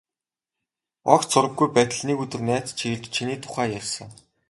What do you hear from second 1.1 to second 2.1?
Огт сураггүй байтал